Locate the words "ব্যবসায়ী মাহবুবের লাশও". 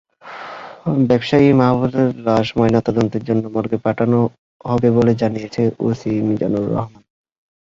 1.09-2.53